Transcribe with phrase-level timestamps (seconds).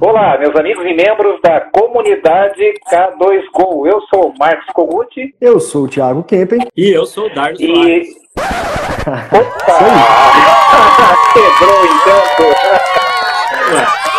[0.00, 3.84] Olá, meus amigos e membros da comunidade K2Go.
[3.84, 5.34] Eu sou o Marcos Koguti.
[5.40, 6.60] Eu sou o Thiago Kempen.
[6.76, 8.02] E eu sou o Dardo E.
[8.36, 9.78] Opa!
[11.34, 12.22] Quebrou então.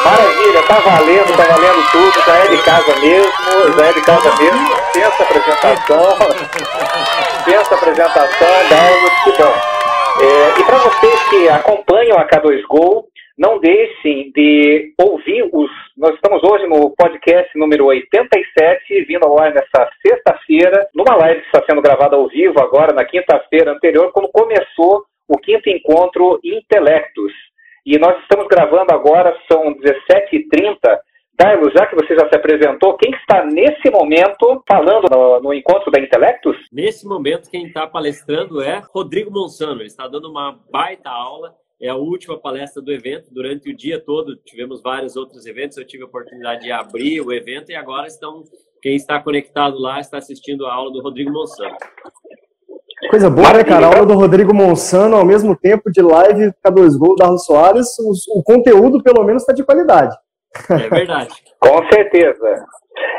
[0.04, 3.32] Maravilha, tá valendo, tá valendo tudo, já é de casa mesmo,
[3.77, 4.70] já é de casa mesmo.
[4.91, 6.18] Pensa apresentação.
[7.46, 9.55] Pensa apresentação, Dardo, que bom.
[10.21, 13.05] É, e para vocês que acompanham a K2Go,
[13.39, 15.71] não deixem de ouvir os.
[15.97, 21.46] Nós estamos hoje no podcast número 87, vindo ao ar nessa sexta-feira, numa live que
[21.47, 27.32] está sendo gravada ao vivo agora, na quinta-feira anterior, quando começou o quinto encontro Intelectus.
[27.86, 31.00] E nós estamos gravando agora, são 17h30.
[31.33, 35.89] Darlo, já que você já se apresentou, quem está nesse momento falando no, no encontro
[35.89, 36.58] da Intelectus?
[36.73, 39.80] Nesse momento, quem está palestrando é Rodrigo Monsano.
[39.80, 41.56] Ele está dando uma baita aula.
[41.81, 43.28] É a última palestra do evento.
[43.31, 45.77] Durante o dia todo tivemos vários outros eventos.
[45.77, 48.44] Eu tive a oportunidade de abrir o evento e agora estão
[48.81, 51.75] quem está conectado lá está assistindo a aula do Rodrigo Monsano.
[53.09, 53.88] Coisa boa, né, cara?
[53.88, 58.44] A aula do Rodrigo Monsano, ao mesmo tempo de live K2Go, Darlo Soares, o, o
[58.44, 60.16] conteúdo, pelo menos, está de qualidade.
[60.69, 61.33] É verdade.
[61.59, 62.66] Com certeza.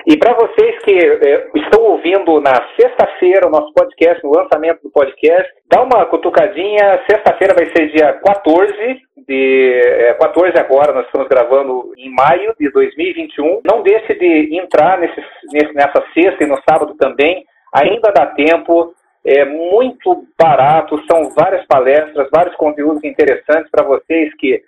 [0.07, 4.91] E para vocês que eh, estão ouvindo na sexta-feira o nosso podcast, no lançamento do
[4.91, 7.03] podcast, dá uma cutucadinha.
[7.09, 12.71] Sexta-feira vai ser dia 14 de eh, 14 agora, nós estamos gravando em maio de
[12.71, 13.61] 2021.
[13.65, 15.23] Não deixe de entrar nesse,
[15.53, 17.45] nesse, nessa sexta e no sábado também.
[17.75, 18.95] Ainda dá tempo.
[19.23, 24.63] É muito barato, são várias palestras, vários conteúdos interessantes para vocês que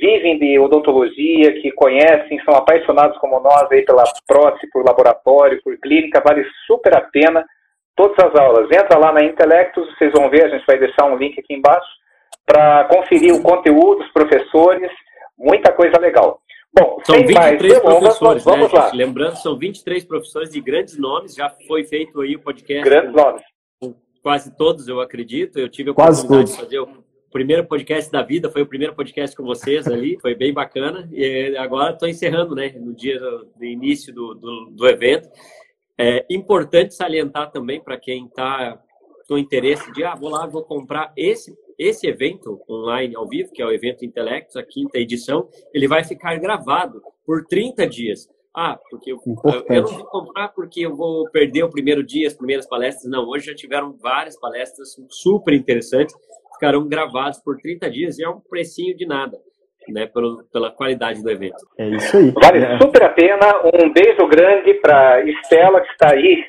[0.00, 5.76] vivem de odontologia, que conhecem, são apaixonados como nós aí pela prótese, por laboratório, por
[5.78, 7.44] clínica, vale super a pena
[7.96, 8.70] todas as aulas.
[8.70, 11.88] Entra lá na Intelectus, vocês vão ver, a gente vai deixar um link aqui embaixo
[12.46, 14.90] para conferir o conteúdo, os professores,
[15.36, 16.40] muita coisa legal.
[16.74, 18.84] Bom, São sem mais 23 delongas, professores, né, vamos lá.
[18.86, 18.96] gente?
[18.96, 21.34] Lembrando, são 23 professores de grandes nomes.
[21.34, 23.42] Já foi feito aí o podcast Grandes com nomes.
[24.22, 25.58] quase todos, eu acredito.
[25.58, 26.70] Eu tive a Quase oportunidade todos.
[26.70, 30.34] de fazer o primeiro podcast da vida, foi o primeiro podcast com vocês ali, foi
[30.34, 31.08] bem bacana.
[31.12, 35.28] E agora estou encerrando, né, no dia do, início do, do, do evento.
[35.98, 38.80] É importante salientar também para quem está
[39.28, 43.62] com interesse de, ah, vou lá, vou comprar esse esse evento online ao vivo, que
[43.62, 48.28] é o evento Intelectus, a quinta edição, ele vai ficar gravado por 30 dias.
[48.54, 49.18] Ah, porque eu,
[49.70, 53.10] eu não vou comprar porque eu vou perder o primeiro dia, as primeiras palestras.
[53.10, 56.14] Não, hoje já tiveram várias palestras super interessantes,
[56.62, 59.36] ficarão gravados por 30 dias e é um precinho de nada,
[59.88, 61.56] né, pelo, pela qualidade do evento.
[61.76, 62.30] É isso aí.
[62.30, 62.78] Vale É.
[62.78, 63.46] super a pena.
[63.64, 66.44] Um beijo grande para Estela, que está aí.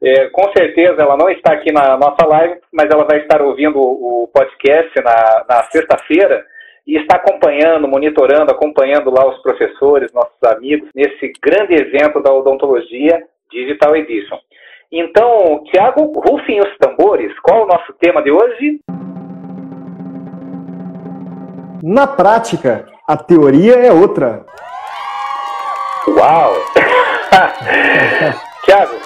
[0.00, 3.78] É, com certeza ela não está aqui na nossa live, mas ela vai estar ouvindo
[3.78, 6.44] o podcast na, na sexta-feira
[6.86, 13.24] e está acompanhando, monitorando, acompanhando lá os professores, nossos amigos, nesse grande evento da odontologia
[13.50, 14.38] Digital Edition.
[14.92, 17.32] Então, Tiago, rufem os tambores.
[17.40, 18.78] Qual é o nosso tema de hoje?
[21.88, 24.44] Na prática, a teoria é outra.
[26.08, 26.52] Uau!
[28.64, 28.96] Tiago,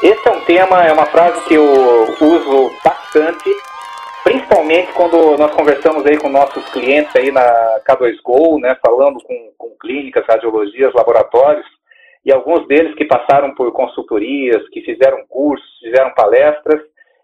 [0.00, 3.50] esse é um tema, é uma frase que eu uso bastante,
[4.22, 7.42] principalmente quando nós conversamos aí com nossos clientes aí na
[7.84, 11.66] K2Go, né, falando com, com clínicas, radiologias, laboratórios,
[12.24, 16.80] e alguns deles que passaram por consultorias, que fizeram cursos, fizeram palestras,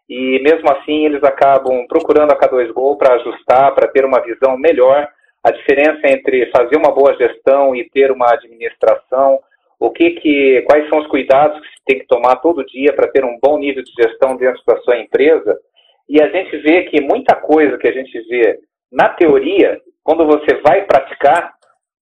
[0.09, 5.09] e mesmo assim eles acabam procurando a K2Go para ajustar, para ter uma visão melhor,
[5.43, 9.39] a diferença entre fazer uma boa gestão e ter uma administração,
[9.79, 13.09] o que que, quais são os cuidados que se tem que tomar todo dia para
[13.09, 15.59] ter um bom nível de gestão dentro da sua empresa.
[16.09, 18.59] E a gente vê que muita coisa que a gente vê
[18.91, 21.55] na teoria, quando você vai praticar,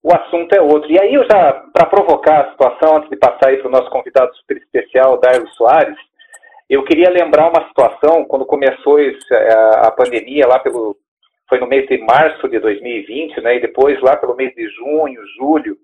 [0.03, 0.91] o assunto é outro.
[0.91, 3.89] E aí eu já, para provocar a situação, antes de passar aí para o nosso
[3.89, 5.97] convidado super especial, Darlo Soares,
[6.69, 8.97] eu queria lembrar uma situação, quando começou
[9.31, 10.95] a, a pandemia, lá pelo,
[11.47, 15.21] foi no mês de março de 2020, né, e depois lá pelo mês de junho,
[15.37, 15.77] julho,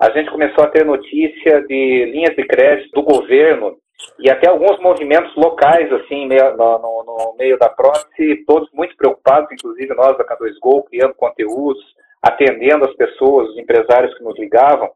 [0.00, 3.76] a gente começou a ter notícia de linhas de crédito do governo
[4.20, 9.50] e até alguns movimentos locais, assim, no, no- no meio da prótese, todos muito preocupados,
[9.50, 11.82] inclusive nós da K2Go, criando conteúdos,
[12.22, 14.88] atendendo as pessoas, os empresários que nos ligavam,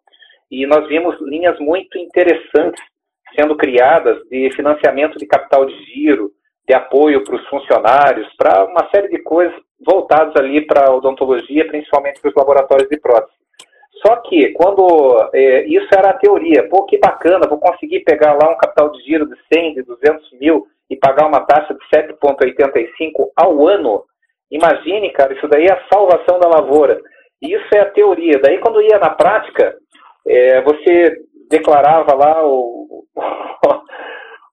[0.49, 2.81] e nós vimos linhas muito interessantes
[3.39, 6.31] sendo criadas de financiamento de capital de giro,
[6.67, 11.67] de apoio para os funcionários, para uma série de coisas voltadas ali para a odontologia,
[11.67, 13.37] principalmente para os laboratórios de prótese.
[14.05, 18.51] Só que quando é, isso era a teoria, pô, que bacana, vou conseguir pegar lá
[18.51, 23.31] um capital de giro de 100, de 200 mil e pagar uma taxa de 7,85
[23.37, 24.05] ao ano.
[24.51, 27.01] Imagine, cara, isso daí é a salvação da lavoura.
[27.41, 28.41] Isso é a teoria.
[28.43, 29.77] Daí quando ia na prática,
[30.27, 31.17] é, você
[31.53, 33.05] declarava lá o,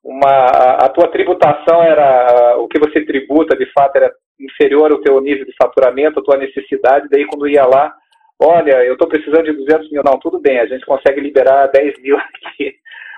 [0.04, 0.46] uma,
[0.84, 5.46] a tua tributação era o que você tributa de fato era inferior ao teu nível
[5.46, 7.94] de faturamento, a tua necessidade, daí quando ia lá,
[8.42, 12.02] olha, eu estou precisando de 200 mil, não, tudo bem, a gente consegue liberar 10
[12.02, 12.76] mil aqui,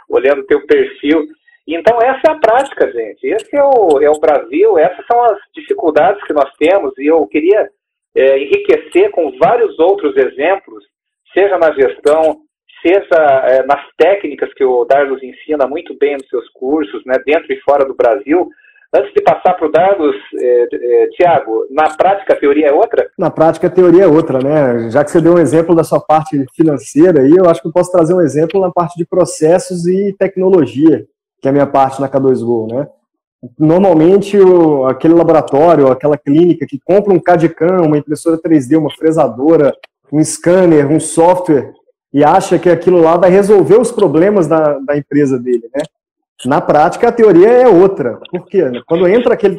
[0.07, 1.25] olhando o teu perfil.
[1.67, 5.37] Então essa é a prática, gente, esse é o, é o Brasil, essas são as
[5.55, 7.69] dificuldades que nós temos e eu queria
[8.15, 10.83] é, enriquecer com vários outros exemplos,
[11.33, 12.41] seja na gestão,
[12.81, 17.51] seja é, nas técnicas que o Darlos ensina muito bem nos seus cursos, né, dentro
[17.53, 18.49] e fora do Brasil.
[18.93, 23.09] Antes de passar para o Darlos, é, é, Tiago, na prática a teoria é outra?
[23.17, 24.89] Na prática a teoria é outra, né?
[24.89, 27.71] Já que você deu um exemplo da sua parte financeira aí, eu acho que eu
[27.71, 31.05] posso trazer um exemplo na parte de processos e tecnologia,
[31.41, 32.87] que é a minha parte na K2Go, né?
[33.57, 39.73] Normalmente, o, aquele laboratório, aquela clínica que compra um CAD-CAM, uma impressora 3D, uma fresadora,
[40.11, 41.71] um scanner, um software,
[42.13, 45.83] e acha que aquilo lá vai resolver os problemas da, da empresa dele, né?
[46.45, 48.19] Na prática, a teoria é outra.
[48.29, 48.63] Por quê?
[48.87, 49.55] Quando entra aquele,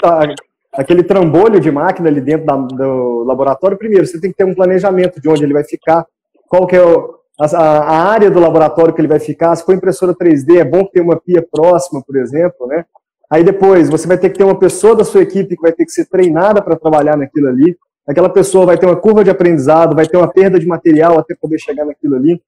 [0.73, 4.55] aquele trambolho de máquina ali dentro da, do laboratório, primeiro, você tem que ter um
[4.55, 6.05] planejamento de onde ele vai ficar,
[6.49, 9.75] qual que é o, a, a, área do laboratório que ele vai ficar, se for
[9.75, 12.85] impressora 3D, é bom ter uma pia próxima, por exemplo, né?
[13.31, 15.87] Aí depois, você vai ter que ter uma pessoa da sua equipe que vai ter
[15.87, 17.77] que ser treinada para trabalhar naquilo ali
[18.07, 21.35] aquela pessoa vai ter uma curva de aprendizado, vai ter uma perda de material até
[21.35, 22.41] poder chegar naquilo ali.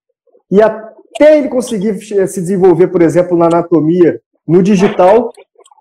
[0.51, 5.33] E até ele conseguir se desenvolver, por exemplo, na anatomia, no digital,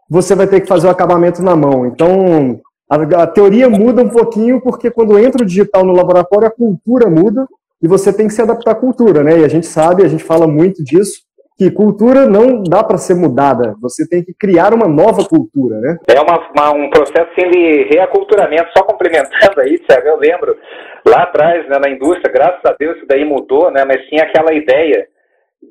[0.10, 1.86] você vai ter que fazer o acabamento na mão.
[1.86, 6.52] Então, a, a teoria muda um pouquinho, porque quando entra o digital no laboratório, a
[6.52, 7.48] cultura muda
[7.82, 9.40] e você tem que se adaptar à cultura, né?
[9.40, 11.22] E a gente sabe, a gente fala muito disso,
[11.58, 15.98] que cultura não dá para ser mudada, você tem que criar uma nova cultura, né?
[16.08, 20.58] É uma, uma, um processo assim, de reaculturamento, só complementando aí, Thiago, eu lembro
[21.06, 24.54] lá atrás, né, na indústria, graças a Deus isso daí mudou, né, mas tinha aquela
[24.54, 25.08] ideia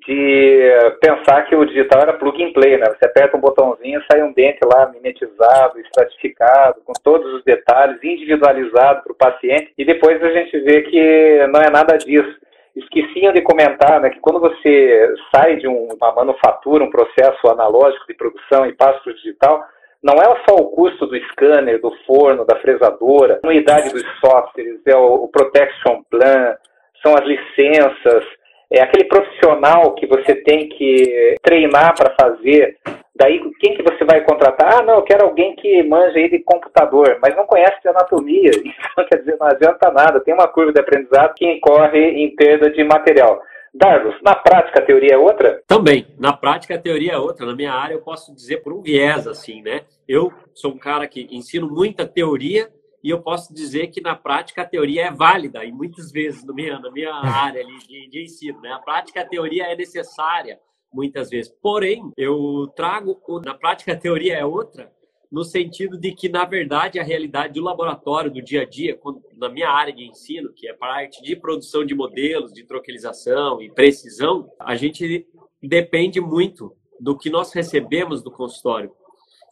[0.07, 0.71] de
[1.01, 2.87] pensar que o digital era plug and play, né?
[2.87, 9.03] Você aperta um botãozinho, sai um dente lá mimetizado, estratificado, com todos os detalhes, individualizado
[9.03, 12.41] para o paciente, e depois a gente vê que não é nada disso
[12.75, 18.15] esqueciam de comentar né, que quando você sai de uma manufatura, um processo analógico de
[18.15, 19.65] produção e passa para o digital,
[20.03, 24.81] não é só o custo do scanner, do forno, da fresadora, a anuidade dos softwares,
[24.85, 26.57] é o, protection plan,
[27.03, 28.25] são as licenças,
[28.73, 32.79] é aquele profissional que você tem que treinar para fazer
[33.15, 34.79] Daí, quem que você vai contratar?
[34.79, 38.51] Ah, não, eu quero alguém que manja aí de computador, mas não conhece de anatomia.
[38.93, 40.21] Então, quer dizer, não adianta nada.
[40.21, 43.41] Tem uma curva de aprendizado que incorre em perda de material.
[43.73, 45.63] Darlos, na prática a teoria é outra?
[45.67, 46.07] Também.
[46.19, 47.47] Na prática a teoria é outra.
[47.47, 49.83] Na minha área eu posso dizer por um viés, assim, né?
[50.07, 52.69] Eu sou um cara que ensino muita teoria
[53.03, 56.53] e eu posso dizer que na prática a teoria é válida e muitas vezes na
[56.53, 58.73] minha, na minha área de, de ensino, né?
[58.73, 60.61] A prática a teoria é necessária
[60.93, 61.53] muitas vezes.
[61.61, 64.93] Porém, eu trago, na prática, a teoria é outra,
[65.31, 69.01] no sentido de que, na verdade, a realidade do laboratório, do dia a dia,
[69.35, 73.71] na minha área de ensino, que é parte de produção de modelos, de troquelização e
[73.71, 75.27] precisão, a gente
[75.63, 78.93] depende muito do que nós recebemos do consultório.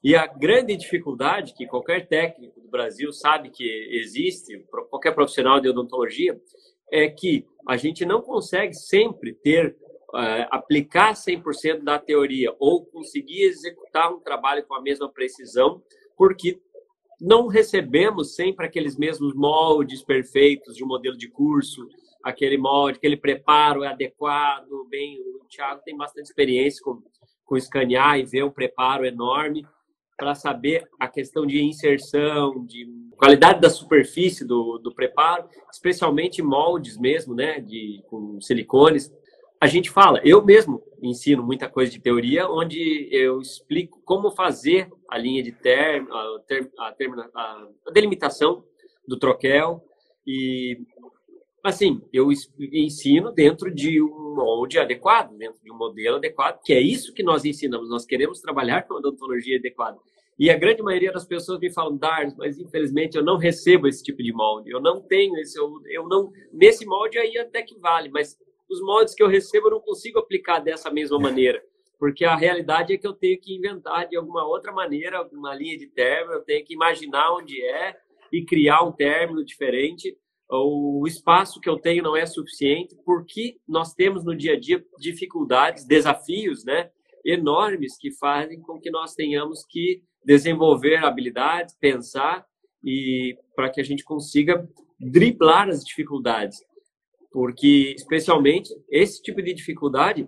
[0.05, 4.59] E a grande dificuldade que qualquer técnico Brasil sabe que existe,
[4.89, 6.41] qualquer profissional de odontologia,
[6.91, 9.77] é que a gente não consegue sempre ter
[10.13, 15.83] uh, aplicar 100% da teoria ou conseguir executar um trabalho com a mesma precisão,
[16.17, 16.61] porque
[17.21, 21.87] não recebemos sempre aqueles mesmos moldes perfeitos de um modelo de curso,
[22.25, 27.03] aquele molde, aquele preparo é adequado, bem, o Thiago tem bastante experiência com,
[27.45, 29.67] com escanear e ver um preparo enorme
[30.21, 32.87] para saber a questão de inserção, de
[33.17, 39.11] qualidade da superfície do, do preparo, especialmente moldes mesmo, né, de com silicones,
[39.59, 44.91] a gente fala, eu mesmo ensino muita coisa de teoria, onde eu explico como fazer
[45.09, 48.63] a linha de termo, a, term, a, term, a, delimitação
[49.09, 49.83] do troquel
[50.27, 50.81] e
[51.63, 52.29] assim, eu
[52.73, 57.23] ensino dentro de um molde adequado, dentro de um modelo adequado, que é isso que
[57.23, 57.89] nós ensinamos.
[57.89, 59.99] Nós queremos trabalhar com a odontologia adequada.
[60.39, 64.03] E a grande maioria das pessoas me falam, Dar, mas infelizmente eu não recebo esse
[64.03, 64.71] tipo de molde.
[64.71, 68.39] Eu não tenho esse, eu, eu não nesse molde aí até que vale, mas
[68.71, 71.63] os moldes que eu recebo eu não consigo aplicar dessa mesma maneira,
[71.99, 75.77] porque a realidade é que eu tenho que inventar de alguma outra maneira uma linha
[75.77, 77.95] de término, eu tenho que imaginar onde é
[78.33, 80.17] e criar um término diferente.
[80.51, 84.85] O espaço que eu tenho não é suficiente, porque nós temos no dia a dia
[84.99, 86.91] dificuldades, desafios, né,
[87.25, 92.45] enormes que fazem com que nós tenhamos que desenvolver habilidades, pensar
[92.85, 96.59] e para que a gente consiga driblar as dificuldades.
[97.33, 100.27] porque especialmente esse tipo de dificuldade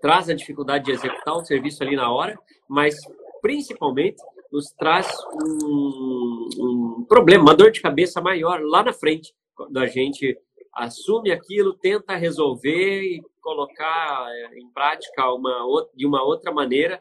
[0.00, 2.38] traz a dificuldade de executar o serviço ali na hora,
[2.68, 2.94] mas
[3.42, 4.16] principalmente
[4.52, 5.08] nos traz
[5.42, 10.38] um, um problema, uma dor de cabeça maior lá na frente, quando a gente
[10.72, 17.00] assume aquilo, tenta resolver e colocar é, em prática uma, de uma outra maneira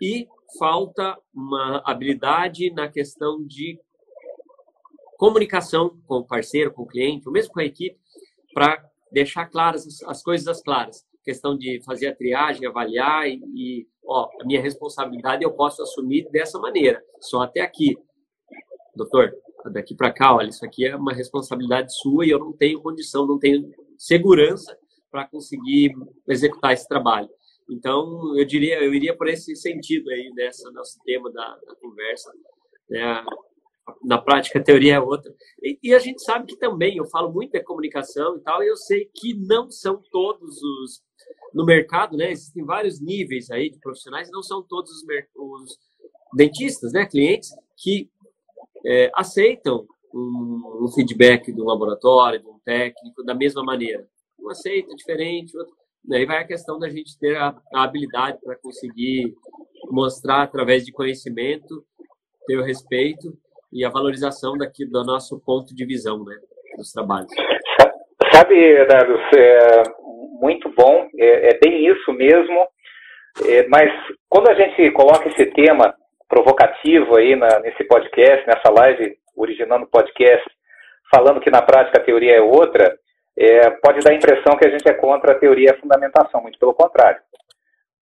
[0.00, 0.26] e
[0.58, 3.78] falta uma habilidade na questão de
[5.16, 7.96] comunicação com o parceiro, com o cliente, ou mesmo com a equipe,
[8.52, 11.06] para deixar claras as, as, coisas claras.
[11.24, 16.28] Questão de fazer a triagem, avaliar e, e, ó, a minha responsabilidade eu posso assumir
[16.30, 17.96] dessa maneira, só até aqui.
[18.94, 19.32] Doutor,
[19.70, 23.26] daqui para cá, olha, isso aqui é uma responsabilidade sua e eu não tenho condição,
[23.26, 24.76] não tenho segurança
[25.10, 25.92] para conseguir
[26.28, 27.28] executar esse trabalho.
[27.70, 32.32] Então, eu diria, eu iria por esse sentido aí nessa nosso tema da, da conversa.
[32.88, 33.24] Né?
[34.04, 35.32] Na prática, a teoria é outra.
[35.62, 38.68] E, e, a gente sabe que também, eu falo muito de comunicação e tal, e
[38.68, 41.02] eu sei que não são todos os
[41.54, 42.30] no mercado, né?
[42.30, 45.02] Existem vários níveis aí de profissionais, não são todos os,
[45.36, 45.78] os
[46.34, 47.06] dentistas, né?
[47.06, 48.08] Clientes que
[48.84, 54.06] é, aceitam um, um, feedback do laboratório, de um técnico, da mesma maneira.
[54.38, 55.74] Um aceita diferente, outro.
[56.04, 59.34] Daí vai a questão da gente ter a, a habilidade para conseguir
[59.90, 61.84] mostrar através de conhecimento,
[62.46, 63.36] ter o respeito
[63.72, 66.36] e a valorização daqui do nosso ponto de visão, né,
[66.76, 67.30] dos trabalhos.
[68.32, 68.84] Sabe, é
[70.42, 72.66] muito bom, é, é bem isso mesmo.
[73.46, 73.90] É, mas
[74.28, 75.94] quando a gente coloca esse tema
[76.28, 80.44] provocativo aí na, nesse podcast, nessa live, originando podcast,
[81.14, 82.98] falando que na prática a teoria é outra,
[83.38, 86.42] é, pode dar a impressão que a gente é contra a teoria e a fundamentação,
[86.42, 87.20] muito pelo contrário.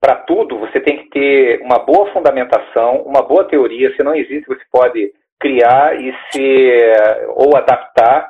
[0.01, 3.95] Para tudo, você tem que ter uma boa fundamentação, uma boa teoria.
[3.95, 6.73] Se não existe, você pode criar e se
[7.29, 8.30] ou adaptar,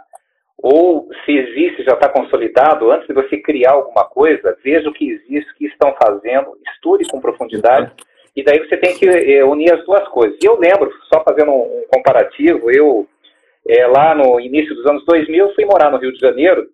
[0.63, 2.91] ou se existe, já está consolidado.
[2.91, 7.09] Antes de você criar alguma coisa, veja o que existe, o que estão fazendo, estude
[7.09, 7.93] com profundidade
[8.37, 10.39] e daí você tem que é, unir as duas coisas.
[10.43, 13.07] E eu lembro, só fazendo um, comparativo, eu,
[13.69, 16.67] é, lá no início dos anos 2000, fui morar no Rio de Janeiro,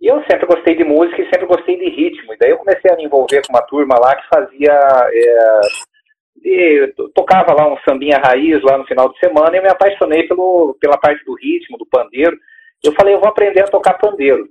[0.00, 2.34] e eu sempre gostei de música e sempre gostei de ritmo.
[2.34, 4.72] E daí eu comecei a me envolver com uma turma lá que fazia.
[6.44, 10.24] É, tocava lá um sambinha raiz lá no final de semana e eu me apaixonei
[10.24, 12.36] pelo, pela parte do ritmo, do pandeiro.
[12.82, 14.48] Eu falei, eu vou aprender a tocar pandeiro.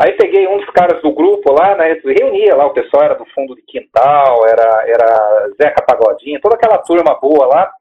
[0.00, 2.00] Aí peguei um dos caras do grupo lá, né?
[2.04, 6.78] Reunia lá, o pessoal era do fundo de quintal, era, era Zeca Pagodinho, toda aquela
[6.78, 7.72] turma boa lá.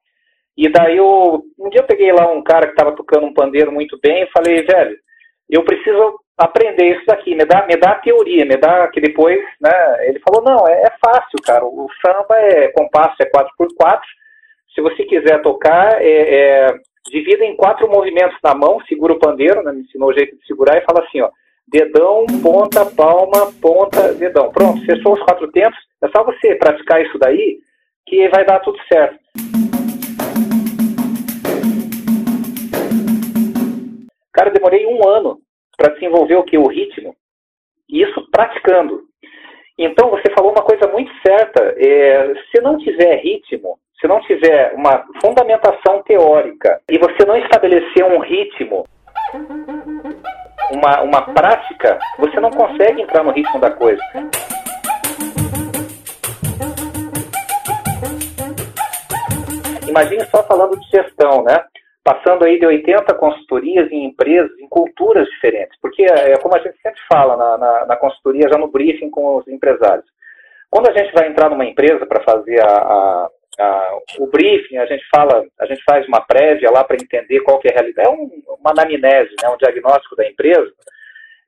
[0.58, 3.72] E daí eu, um dia eu peguei lá um cara que estava tocando um pandeiro
[3.72, 4.98] muito bem e falei, velho,
[5.48, 9.40] eu preciso aprender isso daqui, me dá, me dá a teoria, me dá que depois,
[9.62, 10.08] né?
[10.08, 11.64] Ele falou, não, é, é fácil, cara.
[11.64, 14.02] O samba é compasso, é 4x4.
[14.74, 16.68] Se você quiser tocar, é, é,
[17.10, 19.72] divida em quatro movimentos na mão, segura o pandeiro, né?
[19.72, 21.30] Me ensinou o jeito de segurar e fala assim, ó
[21.68, 24.52] dedão, ponta, palma, ponta, dedão.
[24.52, 25.78] Pronto, fechou os quatro tempos.
[26.02, 27.60] É só você praticar isso daí
[28.06, 29.20] que vai dar tudo certo.
[34.32, 35.40] Cara, eu demorei um ano
[35.76, 36.58] para desenvolver o que?
[36.58, 37.16] O ritmo.
[37.90, 39.04] E isso praticando.
[39.78, 41.76] Então, você falou uma coisa muito certa.
[41.78, 48.04] É, se não tiver ritmo, se não tiver uma fundamentação teórica e você não estabelecer
[48.06, 48.86] um ritmo
[50.72, 54.02] uma, uma prática, você não consegue entrar no ritmo da coisa.
[59.88, 61.64] Imagine só falando de gestão, né?
[62.04, 65.78] Passando aí de 80 consultorias em empresas, em culturas diferentes.
[65.82, 69.38] Porque, é como a gente sempre fala na, na, na consultoria, já no briefing com
[69.38, 70.06] os empresários.
[70.70, 74.86] Quando a gente vai entrar numa empresa para fazer a, a ah, o briefing, a
[74.86, 78.08] gente fala, a gente faz uma prévia lá para entender qual que é a realidade,
[78.08, 80.72] é um, uma anamnese, né, um diagnóstico da empresa.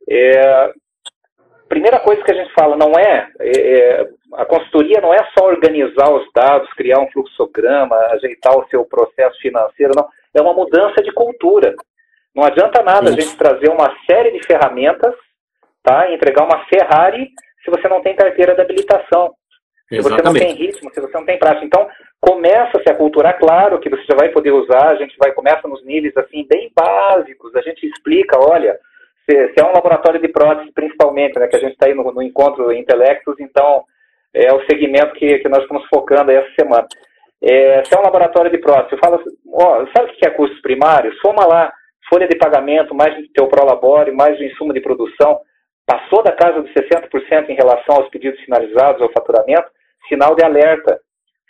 [0.09, 0.73] É,
[1.67, 5.45] primeira coisa que a gente fala não é, é, é, a consultoria não é só
[5.45, 11.01] organizar os dados, criar um fluxograma, ajeitar o seu processo financeiro, não, é uma mudança
[11.03, 11.75] de cultura.
[12.35, 15.13] Não adianta nada a gente trazer uma série de ferramentas,
[15.83, 17.29] tá, entregar uma Ferrari
[17.63, 19.33] se você não tem carteira de habilitação.
[19.89, 21.65] Se você não tem ritmo, se você não tem prática.
[21.65, 21.87] Então,
[22.21, 25.67] começa a se aculturar, claro que você já vai poder usar, a gente vai, começa
[25.67, 28.77] nos níveis assim, bem básicos, a gente explica, olha,
[29.27, 32.21] se, é um laboratório de prótese, principalmente, né, que a gente está aí no, no,
[32.21, 33.83] encontro Intelectus, então
[34.33, 36.87] é o segmento que, que nós estamos focando aí essa semana.
[37.41, 40.61] É, se é um laboratório de prótese, eu falo, ó, sabe o que é custos
[40.61, 41.17] primários?
[41.19, 41.71] Soma lá,
[42.11, 45.39] folha de pagamento, mais o teu prolabore, mais o insumo de produção,
[45.85, 49.71] passou da casa de 60% em relação aos pedidos finalizados ao faturamento,
[50.09, 50.99] sinal de alerta,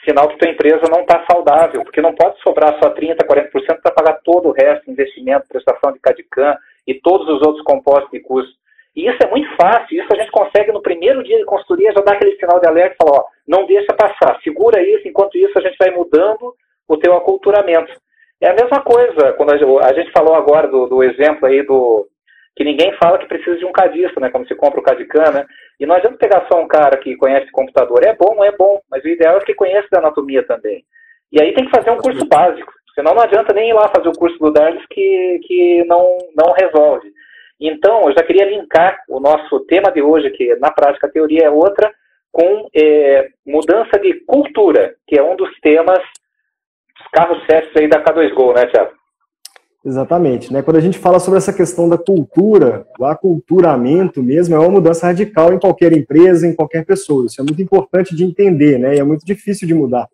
[0.05, 3.91] sinal que tua empresa não está saudável, porque não pode sobrar só 30%, 40% para
[3.91, 8.53] pagar todo o resto, investimento, prestação de CADICAM e todos os outros compostos de custo.
[8.95, 12.01] E isso é muito fácil, isso a gente consegue no primeiro dia de consultoria já
[12.01, 15.57] dar aquele sinal de alerta e falar, ó, não deixa passar, segura isso, enquanto isso
[15.57, 16.53] a gente vai mudando
[16.87, 17.91] o teu aculturamento.
[18.41, 22.07] É a mesma coisa, quando a gente falou agora do, do exemplo aí do,
[22.59, 24.29] que ninguém fala que precisa de um cadista, né?
[24.29, 25.45] Como se compra o Cadican, né?
[25.79, 28.03] E não adianta pegar só um cara que conhece computador.
[28.03, 30.83] É bom, é bom, mas o ideal é que conheça da anatomia também.
[31.31, 32.71] E aí tem que fazer um curso básico.
[32.93, 36.51] Senão não adianta nem ir lá fazer o curso do Darlis que, que não, não
[36.51, 37.09] resolve.
[37.59, 41.45] Então, eu já queria linkar o nosso tema de hoje, que na prática a teoria
[41.45, 41.93] é outra,
[42.31, 48.55] com é, mudança de cultura, que é um dos temas dos carros-chefes aí da K2Go,
[48.55, 48.98] né, Tiago?
[49.85, 50.51] Exatamente.
[50.51, 50.61] Né?
[50.61, 55.07] Quando a gente fala sobre essa questão da cultura, o aculturamento mesmo é uma mudança
[55.07, 57.25] radical em qualquer empresa, em qualquer pessoa.
[57.25, 58.95] Isso é muito importante de entender, né?
[58.95, 60.07] E é muito difícil de mudar.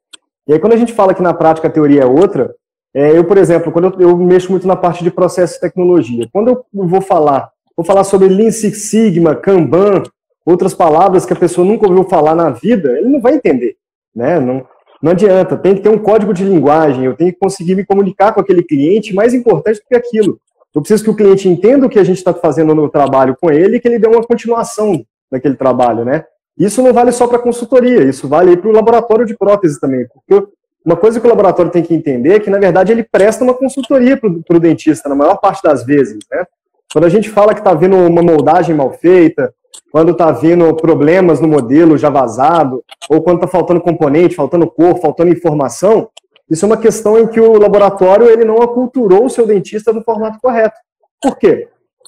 [0.48, 2.54] E aí, quando a gente fala que na prática a teoria é outra,
[2.94, 6.30] é, eu, por exemplo, quando eu, eu, mexo muito na parte de processo e tecnologia,
[6.32, 10.04] quando eu vou falar, vou falar sobre Lean Six Sigma, Kanban,
[10.46, 13.76] outras palavras que a pessoa nunca ouviu falar na vida, ele não vai entender,
[14.16, 14.40] né?
[14.40, 14.66] Não,
[15.06, 18.34] não adianta, tem que ter um código de linguagem, eu tenho que conseguir me comunicar
[18.34, 20.40] com aquele cliente, mais importante do que aquilo.
[20.74, 23.52] Eu preciso que o cliente entenda o que a gente está fazendo no trabalho com
[23.52, 26.26] ele e que ele dê uma continuação naquele trabalho, né?
[26.58, 30.08] Isso não vale só para consultoria, isso vale para o laboratório de prótese também.
[30.12, 30.48] Porque
[30.84, 33.54] uma coisa que o laboratório tem que entender é que, na verdade, ele presta uma
[33.54, 36.46] consultoria para o dentista, na maior parte das vezes, né?
[36.92, 39.54] Quando a gente fala que está vendo uma moldagem mal feita,
[39.92, 45.00] quando está vindo problemas no modelo já vazado, ou quando está faltando componente, faltando cor,
[45.00, 46.10] faltando informação,
[46.50, 50.04] isso é uma questão em que o laboratório ele não aculturou o seu dentista no
[50.04, 50.76] formato correto.
[51.22, 51.68] Por quê?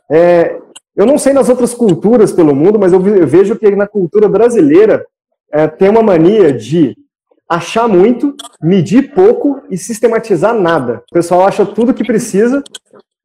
[0.09, 0.59] É,
[0.95, 5.05] eu não sei nas outras culturas pelo mundo, mas eu vejo que na cultura brasileira
[5.51, 6.95] é, tem uma mania de
[7.49, 11.03] achar muito, medir pouco e sistematizar nada.
[11.09, 12.63] O pessoal acha tudo que precisa,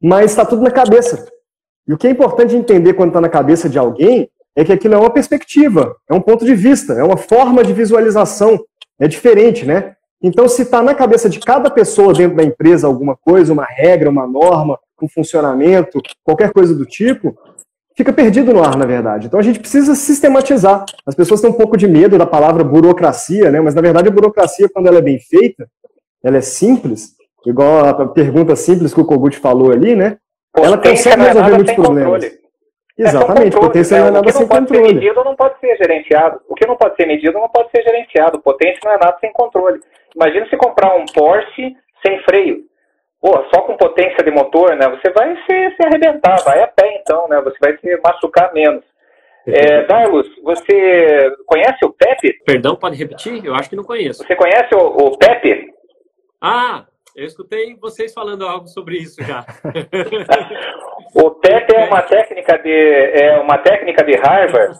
[0.00, 1.26] mas está tudo na cabeça.
[1.86, 4.94] E o que é importante entender quando está na cabeça de alguém é que aquilo
[4.94, 8.62] é uma perspectiva, é um ponto de vista, é uma forma de visualização,
[9.00, 9.94] é diferente, né?
[10.22, 14.08] Então, se está na cabeça de cada pessoa dentro da empresa alguma coisa, uma regra,
[14.08, 17.36] uma norma, um funcionamento, qualquer coisa do tipo,
[17.96, 19.26] fica perdido no ar, na verdade.
[19.26, 20.84] Então, a gente precisa sistematizar.
[21.04, 23.60] As pessoas têm um pouco de medo da palavra burocracia, né?
[23.60, 25.66] Mas, na verdade, a burocracia, quando ela é bem feita,
[26.22, 30.18] ela é simples, igual a pergunta simples que o Kogut falou ali, né?
[30.56, 32.12] Ela consegue resolver muitos problemas.
[32.12, 32.41] Controle.
[33.08, 34.96] Exatamente, é potência não é nada sem controle.
[34.96, 36.40] O que não pode ser medido não pode ser gerenciado.
[36.48, 38.40] O que não pode ser medido não pode ser gerenciado.
[38.40, 39.80] Potência não é nada sem controle.
[40.14, 42.64] Imagina se comprar um Porsche sem freio.
[43.20, 44.88] Pô, só com potência de motor, né?
[44.88, 47.40] Você vai se, se arrebentar, vai a pé então, né?
[47.42, 48.84] Você vai se machucar menos.
[49.46, 52.34] É, Darlos, você conhece o Pepe?
[52.44, 53.44] Perdão, pode repetir?
[53.44, 54.24] Eu acho que não conheço.
[54.24, 55.72] Você conhece o, o Pepe?
[56.40, 56.84] Ah,
[57.16, 59.44] eu escutei vocês falando algo sobre isso já.
[61.14, 64.76] o TEP é uma técnica de é uma técnica de Harvard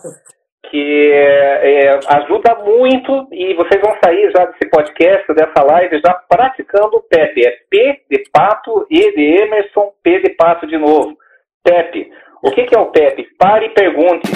[0.70, 6.96] que é, ajuda muito e vocês vão sair já desse podcast, dessa live, já praticando
[6.96, 7.46] o PEP.
[7.46, 11.14] É P de pato, E de Emerson, P de pato de novo.
[11.62, 12.10] PEP.
[12.42, 13.22] O que, que é o PEP?
[13.38, 14.30] Pare e pergunte.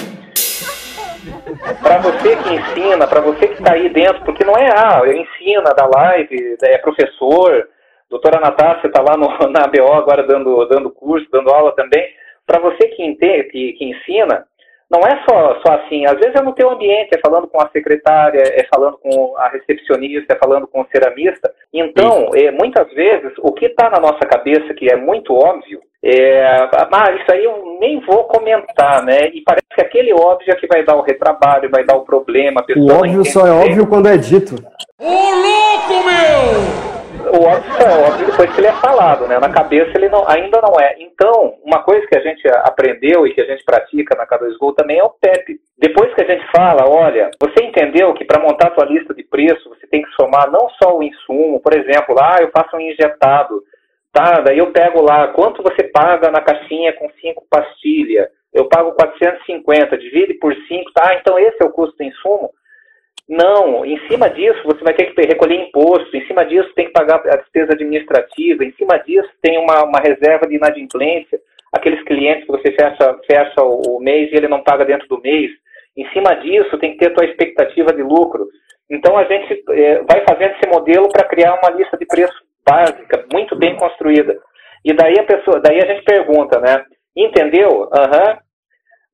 [1.82, 5.72] Para você que ensina, para você que está aí dentro, porque não é, ah, ensina
[5.74, 7.66] da live, é professor,
[8.10, 12.06] doutora Natácia está lá no, na BO agora dando, dando curso, dando aula também.
[12.46, 14.46] Para você que, entende, que, que ensina,
[14.88, 17.68] não é só, só assim, às vezes é no teu ambiente, é falando com a
[17.70, 21.52] secretária, é falando com a recepcionista, é falando com o ceramista.
[21.74, 26.40] Então, é, muitas vezes, o que está na nossa cabeça, que é muito óbvio, é,
[26.46, 29.28] ah, isso aí eu nem vou comentar, né?
[29.34, 32.64] E parece que aquele óbvio é que vai dar o retrabalho, vai dar o problema.
[32.76, 34.54] o óbvio só é óbvio quando é dito.
[35.00, 36.85] Ô louco, meu!
[37.30, 39.38] O óbvio é óbvio depois que ele é falado, né?
[39.38, 40.96] Na cabeça ele não, ainda não é.
[41.00, 44.98] Então, uma coisa que a gente aprendeu e que a gente pratica na K2Go também
[44.98, 45.58] é o PEP.
[45.78, 49.22] Depois que a gente fala, olha, você entendeu que para montar a sua lista de
[49.24, 52.76] preço você tem que somar não só o insumo, por exemplo, lá ah, eu faço
[52.76, 53.62] um injetado,
[54.12, 54.40] tá?
[54.40, 59.98] Daí eu pego lá quanto você paga na caixinha com cinco pastilhas, eu pago 450,
[59.98, 61.14] divide por 5, tá?
[61.20, 62.50] Então esse é o custo do insumo.
[63.28, 66.92] Não, em cima disso você vai ter que recolher imposto, em cima disso tem que
[66.92, 71.40] pagar a despesa administrativa, em cima disso tem uma, uma reserva de inadimplência,
[71.72, 75.50] aqueles clientes que você fecha, fecha o, mês e ele não paga dentro do mês,
[75.96, 78.46] em cima disso tem que ter a tua expectativa de lucro.
[78.88, 83.26] Então a gente é, vai fazendo esse modelo para criar uma lista de preço básica,
[83.32, 84.38] muito bem construída.
[84.84, 86.84] E daí a pessoa, daí a gente pergunta, né?
[87.16, 87.88] Entendeu?
[87.92, 88.34] Aham.
[88.34, 88.46] Uhum.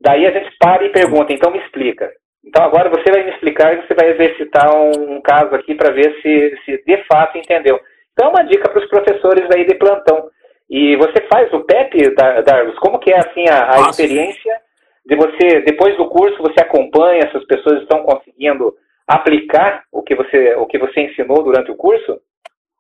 [0.03, 2.11] Daí a gente para e pergunta, então me explica.
[2.45, 5.93] Então agora você vai me explicar e você vai exercitar um, um caso aqui para
[5.93, 7.81] ver se, se de fato entendeu.
[8.13, 10.29] Então uma dica para os professores aí de plantão.
[10.69, 12.79] E você faz o PEP, Darlos?
[12.79, 14.61] Como que é assim a, a experiência
[15.05, 18.75] de você, depois do curso, você acompanha se as pessoas estão conseguindo
[19.07, 22.21] aplicar o que você, o que você ensinou durante o curso?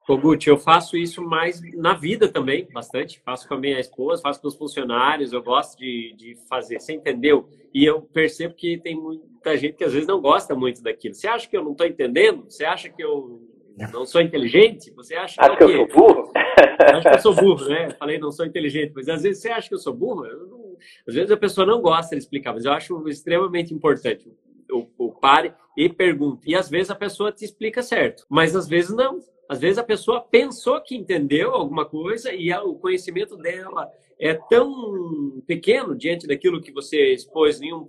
[0.06, 3.20] Kogut, eu faço isso mais na vida também, bastante.
[3.20, 6.80] Faço com a minha esposa, faço com os funcionários, eu gosto de, de fazer.
[6.80, 7.48] Você entendeu?
[7.72, 11.14] E eu percebo que tem muita gente que às vezes não gosta muito daquilo.
[11.14, 12.44] Você acha que eu não estou entendendo?
[12.44, 13.40] Você acha que eu
[13.92, 14.90] não sou inteligente?
[14.92, 16.32] Você acha acho que, eu sou burro?
[16.80, 17.90] Acho que eu sou burro, né?
[17.90, 20.26] Falei, não sou inteligente, mas às vezes você acha que eu sou burro?
[20.26, 20.76] Eu não...
[21.06, 24.28] Às vezes a pessoa não gosta de explicar, mas eu acho extremamente importante.
[24.72, 26.50] O, o pare e pergunte.
[26.50, 29.20] E às vezes a pessoa te explica certo, mas às vezes não.
[29.48, 35.42] Às vezes a pessoa pensou que entendeu alguma coisa e o conhecimento dela é tão
[35.46, 37.84] pequeno diante daquilo que você expôs em uma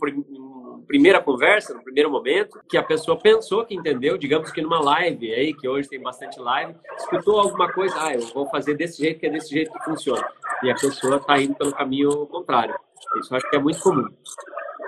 [0.88, 5.32] primeira conversa, no primeiro momento, que a pessoa pensou que entendeu, digamos que numa live
[5.34, 9.20] aí, que hoje tem bastante live, escutou alguma coisa, ah, eu vou fazer desse jeito,
[9.20, 10.28] que é desse jeito que funciona.
[10.64, 12.76] E a pessoa está indo pelo caminho contrário.
[13.20, 14.08] Isso acho que é muito comum.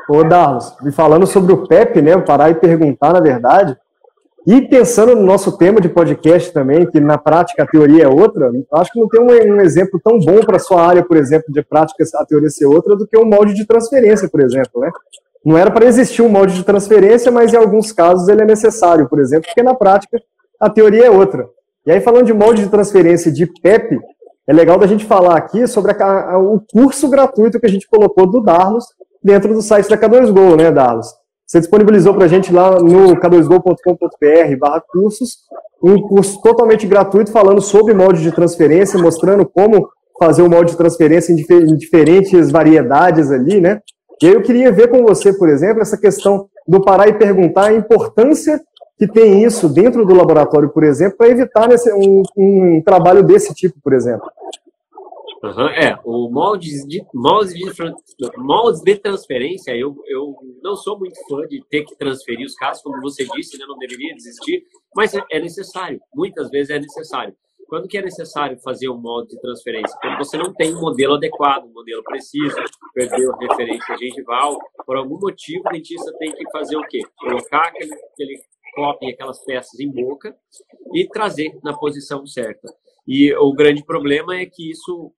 [0.07, 3.75] Ô, Darlos, me falando sobre o PEP, né, parar e perguntar, na verdade,
[4.45, 8.51] e pensando no nosso tema de podcast também, que na prática a teoria é outra,
[8.73, 11.63] acho que não tem um, um exemplo tão bom para sua área, por exemplo, de
[11.63, 14.91] prática a teoria ser outra do que um molde de transferência, por exemplo, né?
[15.43, 19.09] Não era para existir um molde de transferência, mas em alguns casos ele é necessário,
[19.09, 20.21] por exemplo, porque na prática
[20.59, 21.47] a teoria é outra.
[21.85, 23.99] E aí, falando de molde de transferência de PEP,
[24.47, 27.87] é legal da gente falar aqui sobre a, a, o curso gratuito que a gente
[27.87, 28.85] colocou do Darlos
[29.25, 31.07] dentro do site da K2Go, né, Darlos?
[31.47, 35.39] Você disponibilizou para a gente lá no k2go.com.br barra cursos,
[35.83, 39.87] um curso totalmente gratuito falando sobre molde de transferência, mostrando como
[40.19, 43.79] fazer o molde de transferência em, diferentes variedades ali, né?
[44.21, 47.65] E aí eu queria ver com você, por exemplo, essa questão do parar e perguntar
[47.65, 48.59] a importância
[48.97, 53.53] que tem isso dentro do laboratório, por exemplo, para evitar nesse, um, um trabalho desse
[53.53, 54.25] tipo, por exemplo.
[55.45, 61.45] Uhum, é, o moldes de, moldes de, de transferência, eu, eu não sou muito fã
[61.47, 64.63] de ter que transferir os casos, como você disse, né, não deveria desistir,
[64.95, 67.35] mas é, é necessário, muitas vezes é necessário.
[67.67, 69.97] Quando que é necessário fazer um molde de transferência?
[70.01, 72.55] Quando você não tem um modelo adequado, um modelo preciso,
[72.93, 77.01] perdeu a referência gengival, por algum motivo o dentista tem que fazer o quê?
[77.17, 78.41] Colocar aquele, aquele
[79.13, 80.35] aquelas peças em boca
[80.93, 82.67] e trazer na posição certa.
[83.07, 85.13] E o grande problema é que isso